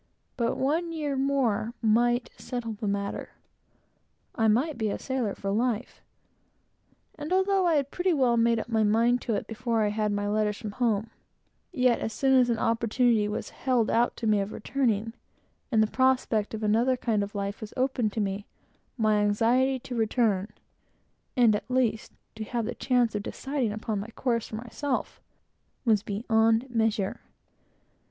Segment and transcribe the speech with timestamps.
[0.35, 3.33] But one year more would settle the matter.
[4.33, 6.01] I should be a sailor for life;
[7.19, 10.57] and although I had made up my mind to it before I had my letters
[10.57, 13.27] from home, and was, as I thought, quite satisfied; yet, as soon as an opportunity
[13.27, 15.13] was held out to me of returning,
[15.71, 18.47] and the prospect of another kind of life was opened to me,
[18.97, 20.47] my anxiety to return,
[21.37, 25.21] and, at least, to have the chance of deciding upon my course for myself,
[25.85, 27.19] was beyond measure.